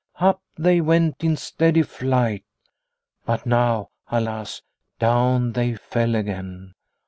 [0.19, 2.43] Up they went in steady flight,
[3.23, 4.63] but now, alas,
[4.97, 6.73] down they fell again.